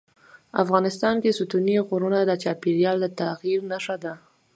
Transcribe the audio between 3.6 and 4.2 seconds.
نښه ده.